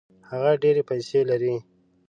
هغه 0.29 0.51
ډېري 0.61 0.83
پیسې 0.89 1.19
لري. 1.29 1.55